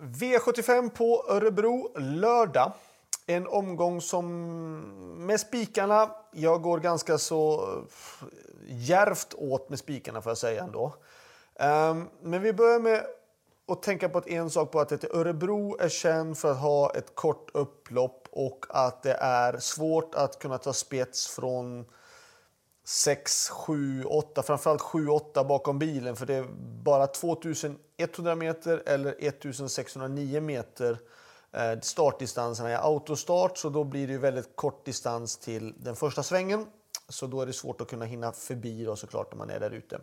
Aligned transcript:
V75 0.00 0.90
på 0.90 1.24
Örebro 1.28 1.98
lördag. 1.98 2.72
En 3.26 3.46
omgång 3.46 4.00
som 4.00 4.26
med 5.26 5.40
spikarna, 5.40 6.10
jag 6.32 6.62
går 6.62 6.78
ganska 6.78 7.18
så 7.18 7.62
eh, 7.62 8.28
järvt 8.68 9.34
åt 9.34 9.68
med 9.68 9.78
spikarna 9.78 10.22
får 10.22 10.30
jag 10.30 10.38
säga 10.38 10.62
ändå. 10.62 10.94
Ehm, 11.54 12.08
men 12.22 12.42
vi 12.42 12.52
börjar 12.52 12.80
med 12.80 13.06
att 13.68 13.82
tänka 13.82 14.08
på 14.08 14.18
att 14.18 14.28
en 14.28 14.50
sak 14.50 14.70
på 14.70 14.80
att 14.80 15.04
Örebro 15.04 15.76
är 15.80 15.88
känd 15.88 16.38
för 16.38 16.50
att 16.50 16.60
ha 16.60 16.94
ett 16.94 17.14
kort 17.14 17.50
upplopp 17.54 18.28
och 18.30 18.66
att 18.68 19.02
det 19.02 19.14
är 19.20 19.58
svårt 19.58 20.14
att 20.14 20.38
kunna 20.38 20.58
ta 20.58 20.72
spets 20.72 21.28
från 21.28 21.84
6, 22.84 23.48
7, 23.48 24.04
8, 24.04 24.42
framförallt 24.42 24.80
7, 24.80 25.08
8 25.08 25.44
bakom 25.44 25.78
bilen 25.78 26.16
för 26.16 26.26
det 26.26 26.34
är 26.34 26.46
bara 26.84 27.06
2100 27.06 28.34
meter 28.34 28.82
eller 28.86 29.16
1609 29.18 30.40
meter 30.40 30.98
eh, 31.52 31.80
startdistanserna 31.80 32.70
är 32.70 32.76
autostart 32.76 33.58
så 33.58 33.68
då 33.68 33.84
blir 33.84 34.08
det 34.08 34.18
väldigt 34.18 34.56
kort 34.56 34.84
distans 34.84 35.38
till 35.38 35.74
den 35.76 35.96
första 35.96 36.22
svängen. 36.22 36.66
Så 37.08 37.26
då 37.26 37.40
är 37.40 37.46
det 37.46 37.52
svårt 37.52 37.80
att 37.80 37.88
kunna 37.88 38.04
hinna 38.04 38.32
förbi 38.32 38.84
då 38.84 38.96
såklart 38.96 39.32
när 39.32 39.38
man 39.38 39.50
är 39.50 39.60
där 39.60 39.70
ute. 39.70 40.00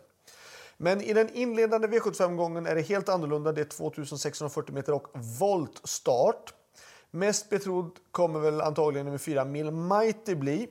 Men 0.76 1.00
i 1.00 1.12
den 1.12 1.28
inledande 1.34 1.88
V75-gången 1.88 2.66
är 2.66 2.74
det 2.74 2.82
helt 2.82 3.08
annorlunda. 3.08 3.52
Det 3.52 3.60
är 3.60 3.64
2640 3.64 4.74
meter 4.74 4.92
och 4.92 5.08
voltstart. 5.40 6.54
Mest 7.10 7.50
betrodd 7.50 7.90
kommer 8.10 8.40
väl 8.40 8.60
antagligen 8.60 9.06
nummer 9.06 9.18
4 9.18 9.44
Mil 9.44 9.70
Mighty 9.70 10.34
bli. 10.34 10.68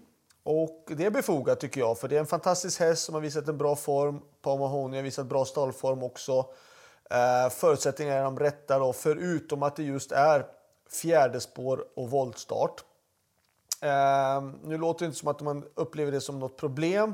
Och 0.52 0.84
det 0.88 1.06
är 1.06 1.10
befogat 1.10 1.60
tycker 1.60 1.82
jag, 1.82 1.98
för 1.98 2.08
det 2.08 2.16
är 2.16 2.20
en 2.20 2.26
fantastisk 2.26 2.80
häst 2.80 3.04
som 3.04 3.16
har 3.16 3.22
visat 3.22 3.48
en 3.48 3.58
bra 3.58 3.76
form. 3.76 4.22
Paul 4.42 4.60
Mahoney 4.60 5.00
har 5.00 5.04
visat 5.04 5.26
bra 5.26 5.46
stallform 5.46 6.04
också. 6.04 6.46
Eh, 7.10 7.50
förutsättningarna 7.50 8.20
är 8.20 8.24
de 8.24 8.40
rätta 8.40 8.80
då, 8.80 8.94
förutom 8.94 9.64
att 9.64 9.76
det 9.76 9.84
just 9.84 10.12
är 10.12 10.46
fjärde 11.02 11.40
spår 11.40 11.86
och 11.96 12.10
voltstart. 12.10 12.84
Eh, 13.82 14.44
nu 14.64 14.78
låter 14.78 15.00
det 15.00 15.06
inte 15.06 15.20
som 15.20 15.28
att 15.28 15.42
man 15.42 15.66
upplever 15.76 16.12
det 16.12 16.22
som 16.22 16.40
något 16.40 16.58
problem, 16.58 17.14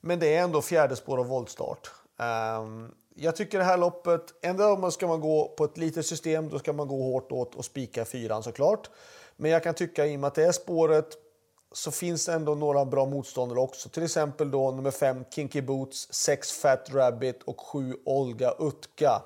men 0.00 0.18
det 0.18 0.34
är 0.34 0.42
ändå 0.42 0.62
fjärde 0.62 0.96
spår 0.96 1.18
och 1.18 1.26
voltstart. 1.26 1.90
Eh, 2.20 2.66
jag 3.14 3.36
tycker 3.36 3.58
det 3.58 3.64
här 3.64 3.78
loppet, 3.78 4.22
ändå 4.42 4.64
om 4.64 4.80
man 4.80 4.92
ska 4.92 5.06
man 5.06 5.20
gå 5.20 5.54
på 5.56 5.64
ett 5.64 5.76
litet 5.76 6.06
system, 6.06 6.48
då 6.48 6.58
ska 6.58 6.72
man 6.72 6.88
gå 6.88 7.02
hårt 7.02 7.32
åt 7.32 7.54
och 7.54 7.64
spika 7.64 8.04
fyran 8.04 8.42
såklart. 8.42 8.90
Men 9.36 9.50
jag 9.50 9.62
kan 9.62 9.74
tycka 9.74 10.06
i 10.06 10.16
och 10.16 10.20
med 10.20 10.28
att 10.28 10.34
det 10.34 10.44
är 10.44 10.52
spåret 10.52 11.25
så 11.72 11.90
finns 11.90 12.26
det 12.26 12.32
ändå 12.32 12.54
några 12.54 12.84
bra 12.84 13.06
motståndare 13.06 13.60
också. 13.60 13.88
Till 13.88 14.02
exempel 14.02 14.50
då 14.50 14.70
nummer 14.70 14.90
5 14.90 15.24
Kinky 15.30 15.62
Boots, 15.62 16.12
6 16.12 16.52
Fat 16.52 16.90
Rabbit 16.90 17.42
och 17.42 17.60
7 17.60 17.96
Olga 18.04 18.54
Utka. 18.58 19.22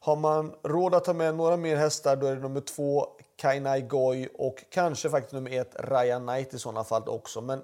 Har 0.00 0.16
man 0.16 0.54
råd 0.62 0.94
att 0.94 1.04
ta 1.04 1.12
med 1.12 1.34
några 1.34 1.56
mer 1.56 1.76
hästar 1.76 2.16
då 2.16 2.26
är 2.26 2.36
det 2.36 2.42
nummer 2.42 2.60
2 2.60 3.06
Kainai 3.36 3.80
Goy 3.80 4.28
och 4.38 4.64
kanske 4.70 5.10
faktiskt 5.10 5.32
nummer 5.32 5.60
1 5.60 5.76
Ryan 5.78 6.26
Knight 6.26 6.54
i 6.54 6.58
sådana 6.58 6.84
fall 6.84 7.08
också. 7.08 7.40
Men 7.40 7.62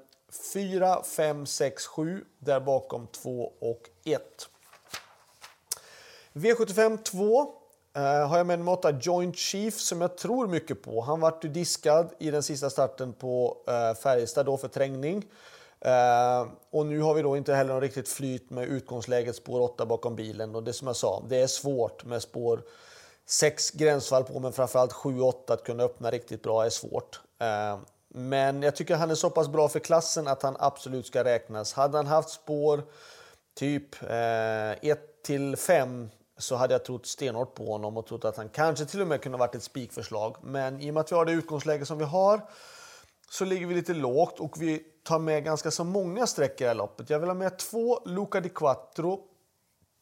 4, 0.52 1.02
5, 1.02 1.46
6, 1.46 1.86
7 1.86 2.24
där 2.38 2.60
bakom 2.60 3.06
2 3.06 3.52
och 3.60 3.90
1. 4.04 4.48
V75 6.32 7.02
2 7.02 7.61
Eh, 7.94 8.28
har 8.28 8.36
jag 8.36 8.46
med 8.46 8.58
nummer 8.58 8.72
8 8.72 8.90
Joint 9.00 9.36
Chief 9.36 9.80
som 9.80 10.00
jag 10.00 10.16
tror 10.16 10.46
mycket 10.46 10.82
på. 10.82 11.00
Han 11.00 11.20
vart 11.20 11.42
diskad 11.42 12.12
i 12.18 12.30
den 12.30 12.42
sista 12.42 12.70
starten 12.70 13.12
på 13.12 13.56
eh, 13.68 13.94
Färjestad 13.94 14.46
då 14.46 14.56
för 14.56 14.68
trängning. 14.68 15.24
Eh, 15.80 16.46
och 16.70 16.86
nu 16.86 17.00
har 17.00 17.14
vi 17.14 17.22
då 17.22 17.36
inte 17.36 17.54
heller 17.54 17.72
någon 17.72 17.80
riktigt 17.80 18.08
flyt 18.08 18.50
med 18.50 18.68
utgångsläget 18.68 19.36
spår 19.36 19.60
8 19.60 19.86
bakom 19.86 20.16
bilen. 20.16 20.54
Och 20.54 20.62
det 20.62 20.72
som 20.72 20.86
jag 20.86 20.96
sa, 20.96 21.22
det 21.28 21.36
är 21.36 21.46
svårt 21.46 22.04
med 22.04 22.22
spår 22.22 22.62
6 23.26 23.70
gränsfall 23.70 24.24
på 24.24 24.40
men 24.40 24.52
framförallt 24.52 24.92
7-8 24.92 25.52
att 25.52 25.64
kunna 25.64 25.82
öppna 25.82 26.10
riktigt 26.10 26.42
bra 26.42 26.64
är 26.64 26.70
svårt. 26.70 27.20
Men 28.08 28.62
jag 28.62 28.76
tycker 28.76 28.96
han 28.96 29.10
är 29.10 29.14
så 29.14 29.30
pass 29.30 29.48
bra 29.48 29.68
för 29.68 29.78
klassen 29.78 30.28
att 30.28 30.42
han 30.42 30.56
absolut 30.58 31.06
ska 31.06 31.24
räknas. 31.24 31.72
Hade 31.72 31.96
han 31.96 32.06
haft 32.06 32.30
spår 32.30 32.82
typ 33.54 33.94
1 34.02 35.22
till 35.22 35.56
5 35.56 36.08
så 36.42 36.56
hade 36.56 36.74
jag 36.74 36.84
trott 36.84 37.06
stenhårt 37.06 37.54
på 37.54 37.66
honom 37.66 37.96
och 37.96 38.06
trott 38.06 38.24
att 38.24 38.36
han 38.36 38.48
kanske 38.48 38.84
till 38.84 39.00
och 39.00 39.06
med 39.06 39.22
kunde 39.22 39.38
varit 39.38 39.54
ett 39.54 39.62
spikförslag. 39.62 40.36
Men 40.42 40.80
i 40.80 40.90
och 40.90 40.94
med 40.94 41.00
att 41.00 41.12
vi 41.12 41.16
har 41.16 41.24
det 41.24 41.32
utgångsläge 41.32 41.86
som 41.86 41.98
vi 41.98 42.04
har 42.04 42.40
så 43.30 43.44
ligger 43.44 43.66
vi 43.66 43.74
lite 43.74 43.94
lågt 43.94 44.40
och 44.40 44.62
vi 44.62 44.78
tar 45.04 45.18
med 45.18 45.44
ganska 45.44 45.70
så 45.70 45.84
många 45.84 46.26
streck 46.26 46.60
i 46.60 46.64
det 46.64 46.68
här 46.68 46.74
loppet. 46.74 47.10
Jag 47.10 47.18
vill 47.18 47.28
ha 47.28 47.34
med 47.34 47.58
två 47.58 48.00
Luca 48.04 48.40
di 48.40 48.48
Quattro, 48.48 49.20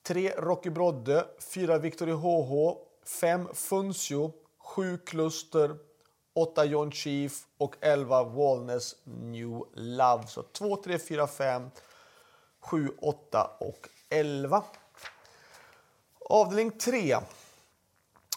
tre 0.06 0.30
Rocky 0.38 0.70
Brodde, 0.70 1.26
fyra 1.54 1.78
Victory 1.78 2.12
HH, 2.12 2.76
fem 3.20 3.48
Funzio, 3.54 4.32
sju 4.58 4.98
Kluster, 4.98 5.76
åtta 6.34 6.64
John 6.64 6.92
Chief 6.92 7.46
och 7.58 7.76
elva 7.80 8.24
Wallness 8.24 8.96
New 9.04 9.62
Love. 9.74 10.26
Så 10.26 10.42
2, 10.42 10.76
3, 10.76 10.98
4, 10.98 11.26
5, 11.26 11.70
7, 12.60 12.88
8 13.00 13.50
och 13.60 13.88
11. 14.08 14.64
Avdelning 16.30 16.70
3. 16.70 17.16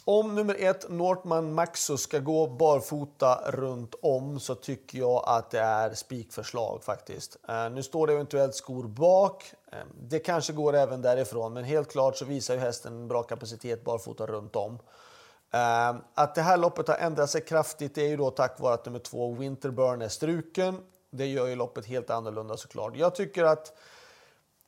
Om 0.06 0.36
nummer 0.36 0.56
1, 0.60 0.90
Northman 0.90 1.54
Maxus, 1.54 2.02
ska 2.02 2.20
gå 2.20 2.48
barfota 2.48 3.52
runt 3.52 3.96
om 4.02 4.40
så 4.40 4.56
tycker 4.56 4.98
jag 5.00 5.24
att 5.26 5.52
det 5.52 5.60
är 5.60 5.94
spikförslag 5.94 6.84
faktiskt. 6.84 7.38
Eh, 7.48 7.70
nu 7.70 7.84
står 7.84 8.08
det 8.08 8.14
eventuellt 8.14 8.56
skor 8.56 8.84
bak. 8.84 9.54
Eh, 9.72 9.78
det 10.02 10.20
kanske 10.20 10.54
går 10.54 10.76
även 10.76 11.02
därifrån, 11.02 11.54
men 11.54 11.64
helt 11.64 11.92
klart 11.92 12.18
så 12.18 12.26
visar 12.26 12.54
ju 12.54 12.60
hästen 12.60 12.94
en 12.94 13.08
bra 13.08 13.24
kapacitet 13.24 13.84
barfota 13.84 14.26
runt 14.26 14.56
om. 14.56 14.80
Eh, 15.52 15.96
att 16.14 16.36
det 16.36 16.42
här 16.42 16.58
loppet 16.58 16.88
har 16.88 16.96
ändrat 16.96 17.30
sig 17.30 17.42
kraftigt 17.42 17.98
är 17.98 18.08
ju 18.08 18.18
då 18.18 18.32
tack 18.32 18.60
vare 18.60 18.74
att 18.74 18.86
nummer 18.86 19.00
2, 19.00 19.34
Winterburn, 19.34 20.02
är 20.02 20.10
struken. 20.10 20.78
Det 21.10 21.26
gör 21.26 21.48
ju 21.48 21.56
loppet 21.56 21.86
helt 21.86 22.10
annorlunda 22.10 22.58
såklart. 22.58 22.96
Jag 22.96 23.16
tycker 23.16 23.44
att 23.44 23.74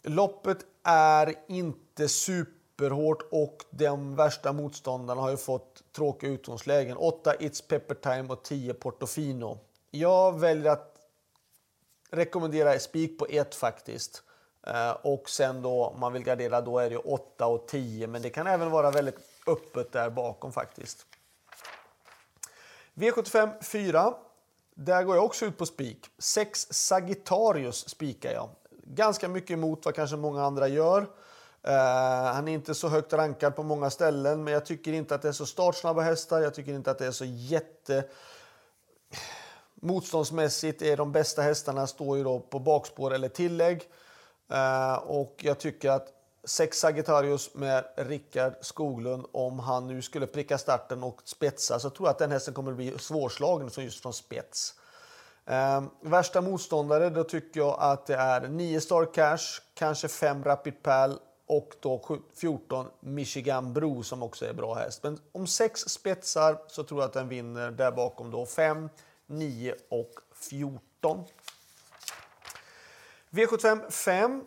loppet 0.04 0.58
är 0.84 1.36
inte 1.48 2.08
super 2.08 2.65
superhårt 2.76 3.28
och 3.32 3.66
de 3.70 4.16
värsta 4.16 4.54
motståndarna 4.54 5.22
har 5.22 5.30
ju 5.30 5.38
fått 5.38 5.84
tråkiga 5.96 6.32
utgångslägen. 6.32 6.98
8 6.98 7.34
It's 7.34 7.68
Pepper 7.68 7.96
Time 7.96 8.34
och 8.34 8.44
10 8.44 8.74
Portofino. 8.74 9.58
Jag 9.92 10.40
väljer 10.40 10.72
att 10.72 10.96
rekommendera 12.12 12.80
spik 12.80 13.20
på 13.20 13.28
1 13.30 13.56
faktiskt. 13.56 14.24
Eh, 14.68 14.92
och 14.92 15.30
sen 15.30 15.62
då 15.62 15.86
om 15.86 16.00
man 16.00 16.14
vill 16.14 16.24
gardera 16.24 16.62
då 16.62 16.80
är 16.80 16.90
det 16.90 16.98
8 16.98 17.48
och 17.48 17.68
10 17.68 18.08
men 18.08 18.22
det 18.22 18.30
kan 18.30 18.48
även 18.48 18.72
vara 18.72 18.92
väldigt 18.92 19.20
öppet 19.48 19.92
där 19.92 20.10
bakom 20.10 20.52
faktiskt. 20.52 21.06
V75 22.94 23.64
4. 23.64 24.14
Där 24.76 25.04
går 25.04 25.16
jag 25.16 25.26
också 25.26 25.46
ut 25.46 25.58
på 25.58 25.66
spik. 25.66 26.08
6 26.18 26.68
Sagittarius 26.72 27.90
spikar 27.90 28.32
jag. 28.32 28.50
Ganska 28.84 29.28
mycket 29.28 29.52
emot 29.52 29.86
vad 29.86 29.96
kanske 29.96 30.16
många 30.16 30.44
andra 30.46 30.68
gör. 30.68 31.08
Uh, 31.68 32.34
han 32.34 32.48
är 32.48 32.54
inte 32.54 32.76
så 32.76 32.88
högt 32.88 33.14
rankad 33.14 33.56
på 33.56 33.64
många 33.64 33.90
ställen, 33.90 34.44
men 34.44 34.54
jag 34.54 34.66
tycker 34.66 34.94
inte 34.94 35.16
att 35.16 35.22
det 35.22 35.28
är 35.28 35.32
så 35.32 35.46
startsnabba 35.46 36.02
hästar. 36.02 36.42
Jag 36.42 36.54
tycker 36.54 36.74
inte 36.74 36.92
att 36.92 36.98
det 36.98 37.06
är 37.06 37.12
så 37.12 37.26
jätte... 37.26 38.04
Motståndsmässigt 39.82 40.82
är 40.82 40.98
de 40.98 41.12
bästa 41.12 41.42
hästarna 41.42 41.88
står 41.88 42.18
ju 42.18 42.24
då 42.24 42.40
på 42.40 42.60
bakspår 42.60 43.14
eller 43.14 43.30
tillägg. 43.30 43.82
Uh, 44.52 44.94
och 44.94 45.36
jag 45.38 45.60
tycker 45.60 45.90
att 45.90 46.08
sex 46.44 46.80
Sagittarius 46.80 47.54
med 47.54 47.86
Rickard 47.96 48.54
Skoglund, 48.62 49.26
om 49.32 49.60
han 49.60 49.88
nu 49.88 50.02
skulle 50.02 50.28
pricka 50.28 50.58
starten 50.58 51.04
och 51.04 51.22
spetsa 51.24 51.80
så 51.80 51.90
tror 51.90 52.08
jag 52.08 52.12
att 52.12 52.20
den 52.20 52.32
hästen 52.32 52.54
kommer 52.54 52.72
att 52.72 52.78
bli 52.78 52.98
svårslagen 53.00 53.70
just 53.78 54.02
från 54.02 54.14
spets. 54.14 54.74
Uh, 55.50 55.84
värsta 56.02 56.42
motståndare, 56.42 57.10
då 57.10 57.24
tycker 57.24 57.60
jag 57.60 57.78
att 57.80 58.06
det 58.06 58.16
är 58.16 58.48
9 58.48 58.82
Star 58.82 59.14
Cash, 59.14 59.62
kanske 59.74 60.08
5 60.08 60.44
Rapid 60.44 60.84
Pal 60.84 61.20
och 61.48 61.76
då 61.80 62.20
14 62.36 62.88
Michigan 63.00 63.74
Bro 63.74 64.04
som 64.04 64.24
också 64.24 64.46
är 64.46 64.54
bra 64.54 64.74
häst. 64.74 65.04
Men 65.04 65.20
om 65.32 65.48
sex 65.48 65.80
spetsar 65.80 66.58
så 66.68 66.84
tror 66.84 67.02
jag 67.02 67.08
att 67.08 67.14
den 67.14 67.30
vinner 67.30 67.72
där 67.72 67.92
bakom 67.92 68.32
då 68.32 68.46
5, 68.46 68.90
9 69.28 69.76
och 69.90 70.12
14. 70.34 71.24
V75 73.30 73.90
5. 73.90 74.44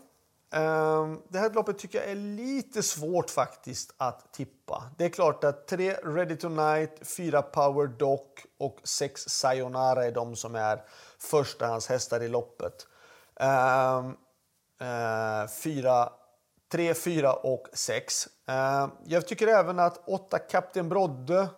Det 1.29 1.39
här 1.39 1.55
loppet 1.55 1.79
tycker 1.79 1.99
jag 1.99 2.11
är 2.11 2.15
lite 2.15 2.83
svårt 2.83 3.31
faktiskt 3.31 3.95
att 3.97 4.33
tippa. 4.33 4.91
Det 4.99 5.05
är 5.05 5.09
klart 5.09 5.45
att 5.45 5.67
3 5.67 5.93
Ready 5.93 6.37
Tonight, 6.37 7.09
4 7.09 7.43
Power 7.43 7.87
Doc 7.87 8.21
och 8.59 8.81
6 8.85 9.29
Sayonara 9.29 10.05
är 10.05 10.13
de 10.13 10.37
som 10.37 10.55
är 10.55 10.83
förstahandshästar 11.19 12.23
i 12.23 12.29
loppet. 12.29 12.87
Ehm, 13.37 14.17
eh, 14.81 15.49
4 15.49 16.13
3, 16.73 16.95
4 16.95 17.33
och 17.33 17.67
6. 17.73 18.29
Eh, 18.49 18.89
jag 19.05 19.27
tycker 19.27 19.47
även 19.47 19.79
att 19.79 20.09
8 20.09 20.39
Kapten 20.39 20.89
Brodde 20.89 21.49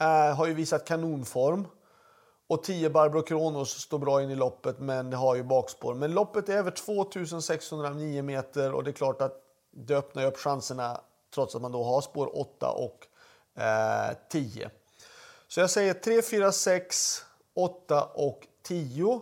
eh, 0.00 0.36
har 0.36 0.46
ju 0.46 0.54
visat 0.54 0.86
kanonform. 0.86 1.66
Och 2.48 2.64
10 2.64 2.90
Barbro 2.90 3.22
Kronos 3.22 3.70
står 3.70 3.98
bra 3.98 4.22
in 4.22 4.30
i 4.30 4.34
loppet 4.34 4.78
men 4.78 5.10
det 5.10 5.16
har 5.16 5.34
ju 5.34 5.42
bakspår. 5.42 5.94
Men 5.94 6.12
loppet 6.12 6.48
är 6.48 6.56
över 6.56 6.70
2609 6.70 8.22
meter 8.22 8.72
och 8.72 8.84
det 8.84 8.90
är 8.90 8.92
klart 8.92 9.22
att 9.22 9.36
det 9.72 9.94
öppnar 9.94 10.26
upp 10.26 10.36
chanserna 10.36 11.00
trots 11.34 11.54
att 11.54 11.62
man 11.62 11.72
då 11.72 11.84
har 11.84 12.00
spår 12.00 12.38
8 12.38 12.70
och 12.70 13.06
eh, 13.62 14.16
10. 14.30 14.70
Så 15.48 15.60
jag 15.60 15.70
säger 15.70 15.94
3, 15.94 16.22
4, 16.22 16.52
6, 16.52 17.24
8 17.54 18.04
och 18.04 18.46
10. 18.62 19.20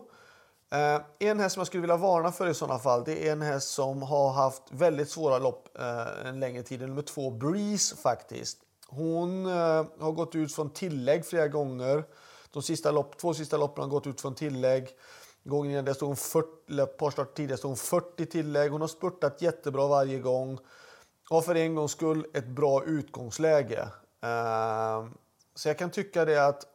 Eh, 0.70 1.00
en 1.19 1.40
häst 1.40 1.55
som 1.55 1.61
jag 1.61 1.67
skulle 1.67 1.81
vilja 1.81 1.96
varna 1.96 2.32
för 2.32 2.49
i 2.49 2.55
sådana 2.55 2.78
fall, 2.78 3.05
det 3.05 3.28
är 3.28 3.32
en 3.32 3.43
häst 3.43 3.70
som 3.70 4.02
har 4.02 4.32
haft 4.32 4.62
väldigt 4.70 5.11
svåra 5.11 5.38
lopp 5.38 5.78
eh, 5.78 6.28
en 6.28 6.40
längre 6.40 6.62
tid. 6.62 6.81
Nummer 6.81 7.02
två, 7.02 7.31
Breeze 7.31 7.96
faktiskt. 7.96 8.58
Hon 8.88 9.46
eh, 9.46 9.84
har 10.00 10.12
gått 10.12 10.34
ut 10.34 10.55
från 10.55 10.70
tillägg 10.70 11.26
flera 11.26 11.49
gånger. 11.49 12.05
De 12.52 12.62
sista 12.62 12.90
lopp, 12.90 13.19
två 13.19 13.34
sista 13.34 13.56
loppen 13.56 13.84
har 13.84 13.90
gått 13.90 14.06
ut 14.06 14.20
från 14.20 14.34
tillägg. 14.34 14.88
Gången 15.44 15.72
innan 15.72 15.84
det 15.84 15.94
stod 15.94 16.08
hon 16.08 16.17
40, 16.17 16.49
eller 16.69 16.82
ett 16.82 16.96
par 16.96 17.11
start 17.11 17.34
tidigare 17.34 17.58
stod 17.58 17.69
hon 17.69 17.76
40 17.76 18.26
tillägg. 18.26 18.70
Hon 18.70 18.81
har 18.81 18.88
spurtat 18.88 19.43
jättebra 19.43 19.87
varje 19.87 20.19
gång. 20.19 20.58
Har 21.31 21.43
för 21.43 21.55
en 21.55 21.75
gångs 21.75 21.93
skull 21.93 22.26
ett 22.34 22.46
bra 22.46 22.84
utgångsläge. 22.84 23.88
Eh, 24.22 25.06
så 25.55 25.69
jag 25.69 25.78
kan 25.78 25.90
tycka 25.90 26.25
det 26.25 26.46
att 26.46 26.67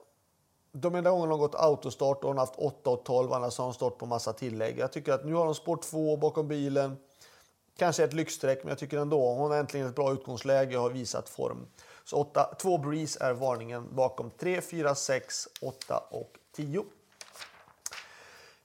de 0.82 0.96
enda 0.96 1.10
gångerna 1.10 1.34
hon 1.34 1.40
har 1.40 1.48
gått 1.48 1.56
autostart 1.56 2.24
och 2.24 2.30
hon 2.30 2.38
haft 2.38 2.56
8 2.56 2.90
och 2.90 3.04
12, 3.04 3.34
annars 3.34 3.58
har 3.58 3.66
hon 3.66 3.74
stått 3.74 3.98
på 3.98 4.06
massa 4.06 4.34
tillägg. 4.34 4.80
Jag 4.80 4.92
tycker 4.92 5.14
att 5.14 5.26
nu 5.26 5.34
har 5.34 5.46
hon 5.46 5.56
spår 5.56 5.78
2 5.78 6.18
bakom 6.18 6.48
bilen. 6.48 6.98
Kanske 7.78 8.04
ett 8.04 8.14
lyxstreck, 8.14 8.64
men 8.64 8.70
jag 8.70 8.78
tycker 8.78 8.98
ändå 8.98 9.34
hon 9.34 9.52
har 9.52 9.58
äntligen 9.58 9.88
ett 9.88 9.96
bra 9.96 10.14
utgångsläge 10.14 10.78
och 10.78 10.84
har 10.84 10.90
visat 10.90 11.30
form. 11.30 11.68
Så 12.04 12.18
8, 12.18 12.56
2 12.60 12.78
Breeze 12.78 13.24
är 13.24 13.34
varningen 13.34 13.96
bakom 13.96 14.32
3, 14.32 14.62
4, 14.62 14.96
6, 14.96 15.48
8 15.62 16.04
och 16.10 16.38
10. 16.56 16.84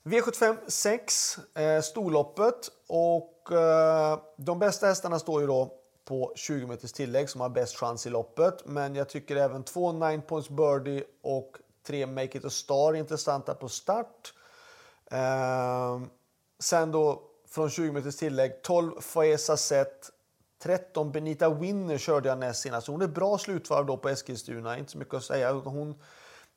V75 0.02 0.56
6, 0.66 1.38
eh, 1.54 1.80
storloppet. 1.80 2.70
Och 2.88 3.52
eh, 3.52 4.18
de 4.36 4.58
bästa 4.58 4.86
hästarna 4.86 5.18
står 5.18 5.40
ju 5.40 5.46
då 5.46 5.74
på 6.04 6.32
20 6.36 6.66
meters 6.66 6.92
tillägg 6.92 7.30
som 7.30 7.40
har 7.40 7.48
bäst 7.48 7.76
chans 7.76 8.06
i 8.06 8.10
loppet. 8.10 8.66
Men 8.66 8.94
jag 8.94 9.08
tycker 9.08 9.36
även 9.36 9.62
2 9.62 9.92
9 9.92 10.20
points 10.20 10.48
birdie 10.48 11.04
och 11.22 11.56
tre 11.90 12.06
make 12.06 12.38
it 12.38 12.44
a 12.44 12.50
star 12.50 12.94
är 12.94 12.98
intressanta 12.98 13.54
på 13.54 13.68
start. 13.68 14.34
Eh, 15.10 16.00
sen 16.58 16.92
då 16.92 17.22
från 17.48 17.70
20 17.70 17.92
meters 17.92 18.16
tillägg 18.16 18.62
12 18.62 19.00
Faesa 19.00 19.56
Set 19.56 20.10
13 20.62 21.12
Benita 21.12 21.50
Winner 21.50 21.98
körde 21.98 22.28
jag 22.28 22.38
näst 22.38 22.62
senast. 22.62 22.86
Hon 22.86 23.02
är 23.02 23.06
bra 23.06 23.38
slutvarv 23.38 23.86
då 23.86 23.96
på 23.96 24.08
Eskilstuna, 24.08 24.78
inte 24.78 24.90
så 24.90 24.98
mycket 24.98 25.14
att 25.14 25.24
säga. 25.24 25.52
Hon 25.52 25.98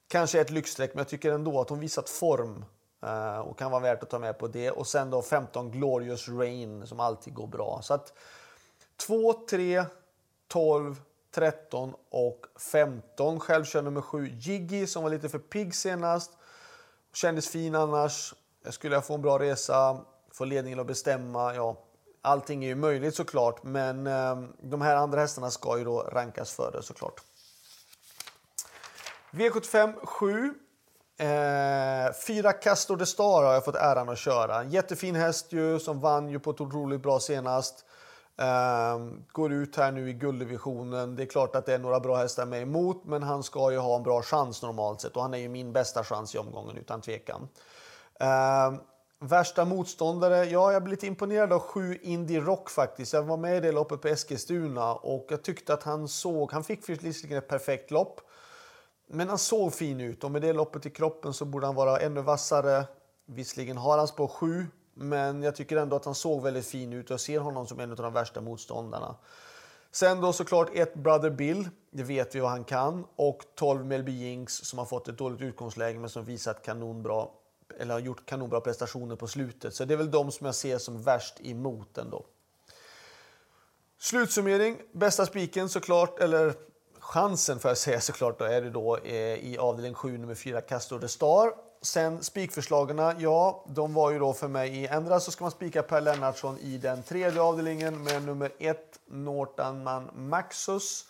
kanske 0.08 0.38
är 0.38 0.42
ett 0.42 0.50
lyxstreck, 0.50 0.94
men 0.94 0.98
jag 0.98 1.08
tycker 1.08 1.32
ändå 1.32 1.62
att 1.62 1.70
hon 1.70 1.80
visat 1.80 2.10
form 2.10 2.66
eh, 3.04 3.40
och 3.40 3.60
kan 3.60 3.72
vara 3.72 3.82
värt 3.82 4.04
att 4.04 4.10
ta 4.10 4.20
med 4.20 4.38
på 4.38 4.48
det. 4.48 4.72
Och 4.72 4.88
sen 4.88 5.10
då 5.10 5.22
15 5.22 5.72
Glorious 5.72 6.30
Rain 6.30 6.88
som 6.88 7.00
alltid 7.00 7.34
går 7.34 7.48
bra. 7.48 7.80
Så 7.84 7.94
att 7.94 8.14
2, 8.98 9.34
3, 9.34 9.86
12, 10.48 11.02
13 11.36 11.94
och 12.10 12.46
15. 12.74 13.40
Själv 13.40 13.64
kör 13.66 13.82
nummer 13.82 14.02
7 14.02 14.28
Jiggy 14.28 14.88
som 14.88 15.04
var 15.04 15.10
lite 15.10 15.30
för 15.30 15.40
pigg 15.40 15.76
senast. 15.76 16.32
Kändes 17.14 17.50
fin 17.50 17.76
annars. 17.76 18.34
Skulle 18.70 18.96
jag 18.96 19.06
få 19.06 19.14
en 19.14 19.22
bra 19.22 19.40
resa, 19.40 20.06
få 20.32 20.46
ledningen 20.46 20.80
att 20.80 20.88
bestämma, 20.88 21.56
ja, 21.56 21.78
allting 22.22 22.64
är 22.64 22.68
ju 22.68 22.76
möjligt 22.76 23.16
såklart, 23.16 23.64
men 23.64 24.08
eh, 24.08 24.44
de 24.62 24.82
här 24.82 24.96
andra 24.96 25.20
hästarna 25.20 25.52
ska 25.52 25.78
ju 25.78 25.84
då 25.84 26.02
rankas 26.02 26.52
före 26.52 26.82
såklart. 26.82 27.22
V75 29.32 30.06
7. 30.06 30.54
Eh, 31.18 32.14
fyra 32.28 32.54
Castor 32.54 32.98
de 32.98 33.06
Star 33.06 33.44
har 33.44 33.54
jag 33.54 33.66
fått 33.66 33.76
äran 33.76 34.10
att 34.10 34.18
köra. 34.18 34.62
En 34.62 34.70
jättefin 34.70 35.16
häst 35.16 35.52
ju, 35.52 35.80
som 35.80 36.00
vann 36.00 36.30
ju 36.30 36.40
på 36.40 36.52
ett 36.52 36.62
otroligt 36.62 37.02
bra 37.02 37.20
senast. 37.20 37.86
Ehm, 38.38 39.24
går 39.32 39.54
ut 39.54 39.76
här 39.76 39.92
nu 39.92 40.10
i 40.10 40.14
gulddivisionen. 40.14 41.16
Det 41.16 41.24
är 41.24 41.28
klart 41.28 41.56
att 41.56 41.66
det 41.66 41.74
är 41.74 41.80
några 41.80 42.00
bra 42.00 42.16
hästar 42.16 42.46
med 42.46 42.62
emot, 42.62 43.06
men 43.06 43.24
han 43.24 43.44
ska 43.44 43.72
ju 43.72 43.78
ha 43.78 43.96
en 43.96 44.04
bra 44.04 44.22
chans 44.22 44.62
normalt 44.62 45.02
sett 45.02 45.16
och 45.16 45.22
han 45.22 45.34
är 45.34 45.38
ju 45.38 45.50
min 45.50 45.74
bästa 45.74 46.04
chans 46.04 46.36
i 46.36 46.38
omgången 46.38 46.78
utan 46.78 47.02
tvekan. 47.02 47.48
Ehm, 48.20 48.78
värsta 49.20 49.66
motståndare? 49.66 50.46
Ja, 50.46 50.72
jag 50.72 50.84
blev 50.84 50.92
lite 50.92 51.08
imponerad 51.08 51.54
av 51.54 51.60
sju 51.60 51.98
Indie 52.02 52.40
Rock 52.42 52.70
faktiskt. 52.70 53.14
Jag 53.14 53.24
var 53.24 53.38
med 53.38 53.58
i 53.58 53.60
det 53.60 53.72
loppet 53.72 54.02
på 54.02 54.08
Eskilstuna 54.08 54.94
och 54.94 55.26
jag 55.30 55.44
tyckte 55.44 55.74
att 55.74 55.84
han 55.84 56.08
såg... 56.08 56.52
Han 56.52 56.64
fick 56.64 56.90
visserligen 56.90 57.38
ett 57.38 57.48
perfekt 57.48 57.92
lopp, 57.92 58.22
men 59.08 59.30
han 59.30 59.38
såg 59.38 59.74
fin 59.74 60.02
ut 60.02 60.24
och 60.24 60.32
med 60.32 60.42
det 60.42 60.54
loppet 60.54 60.86
i 60.86 60.90
kroppen 60.90 61.34
så 61.34 61.46
borde 61.46 61.66
han 61.66 61.76
vara 61.76 62.00
ännu 62.00 62.22
vassare. 62.22 62.86
Visserligen 63.26 63.78
har 63.78 63.98
han 63.98 64.08
spår 64.08 64.28
7, 64.28 64.68
men 64.94 65.44
jag 65.44 65.56
tycker 65.56 65.78
ändå 65.78 65.96
att 65.96 66.06
han 66.06 66.16
såg 66.16 66.44
väldigt 66.44 66.66
fin 66.66 66.94
ut 66.94 67.06
och 67.06 67.12
jag 67.12 67.20
ser 67.20 67.40
honom 67.40 67.68
som 67.68 67.80
en 67.80 67.92
av 67.92 67.98
de 67.98 68.14
värsta 68.14 68.42
motståndarna. 68.42 69.16
Sen 69.92 70.22
då 70.22 70.34
såklart 70.34 70.70
ett 70.74 70.94
Brother 70.94 71.30
Bill, 71.30 71.70
det 71.92 72.04
vet 72.04 72.36
vi 72.36 72.40
vad 72.40 72.52
han 72.52 72.64
kan, 72.64 73.06
och 73.16 73.42
12 73.56 73.86
Melby 73.86 74.12
Jinx 74.12 74.54
som 74.54 74.80
har 74.80 74.86
fått 74.86 75.08
ett 75.08 75.18
dåligt 75.18 75.42
utgångsläge 75.42 76.00
men 76.00 76.10
som 76.10 76.26
visat 76.26 76.62
kanonbra 76.62 77.28
eller 77.80 77.94
har 77.94 78.00
gjort 78.00 78.26
kanonbra 78.26 78.62
prestationer 78.62 79.16
på 79.16 79.28
slutet. 79.28 79.74
Så 79.74 79.86
det 79.86 79.94
är 79.94 79.98
väl 79.98 80.12
de 80.12 80.32
som 80.32 80.46
jag 80.46 80.56
ser 80.56 80.78
som 80.78 81.04
värst 81.04 81.36
emot 81.42 81.98
ändå. 81.98 82.26
Slutsummering, 84.00 84.82
bästa 84.92 85.26
spiken 85.26 85.70
såklart, 85.70 86.20
eller 86.20 86.54
chansen 87.00 87.60
får 87.60 87.70
jag 87.70 87.78
säga 87.78 88.02
såklart, 88.02 88.40
då 88.40 88.46
är 88.46 88.62
det 88.62 88.70
då 88.70 88.98
eh, 88.98 89.16
i 89.54 89.58
avdelning 89.58 89.94
7, 89.94 90.18
nummer 90.18 90.36
4, 90.36 90.62
Castor 90.62 91.00
de 91.00 91.08
Star. 91.08 91.54
Sen 91.84 92.24
spikförslagen, 92.24 93.20
ja, 93.20 93.66
de 93.68 93.94
var 93.94 94.12
ju 94.12 94.20
då 94.20 94.34
för 94.34 94.48
mig 94.48 94.78
i 94.78 94.88
ändra 94.88 95.20
så 95.20 95.32
ska 95.32 95.44
man 95.44 95.52
spika 95.52 95.84
Per 95.84 96.02
Lennartsson 96.02 96.58
i 96.58 96.78
den 96.78 97.04
tredje 97.04 97.42
avdelningen 97.42 98.04
med 98.04 98.24
nummer 98.24 98.52
1, 98.60 99.00
Nortanman 99.06 100.10
Maxus. 100.16 101.06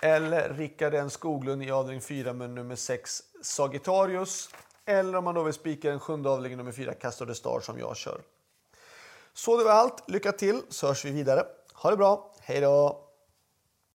Eller 0.00 0.54
Rickard 0.54 0.94
N 0.94 1.10
Skoglund 1.10 1.62
i 1.62 1.70
avdelning 1.70 2.02
4 2.02 2.32
med 2.32 2.50
nummer 2.50 2.76
6, 2.76 3.22
Sagittarius. 3.42 4.48
Eller 4.84 5.18
om 5.18 5.24
man 5.24 5.34
då 5.34 5.42
vill 5.42 5.54
spika 5.54 5.90
den 5.90 6.00
sjunde 6.00 6.30
avdelningen 6.30 6.58
nummer 6.58 6.72
fyra, 6.72 6.94
Castor 6.94 7.26
de 7.26 7.34
Star 7.34 7.60
som 7.60 7.78
jag 7.78 7.96
kör. 7.96 8.20
Så 9.34 9.56
det 9.56 9.64
var 9.64 9.72
allt. 9.72 10.10
Lycka 10.10 10.32
till 10.32 10.62
så 10.68 10.86
hörs 10.86 11.04
vi 11.04 11.10
vidare. 11.10 11.46
Ha 11.74 11.90
det 11.90 11.96
bra. 11.96 12.34
Hej 12.40 12.60
då! 12.60 13.05